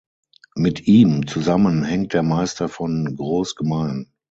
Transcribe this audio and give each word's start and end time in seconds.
Mit 0.55 0.87
ihm 0.87 1.27
zusammen 1.27 1.83
hängt 1.83 2.13
der 2.15 2.23
Meister 2.23 2.69
von 2.69 3.15
Großgmain. 3.15 4.11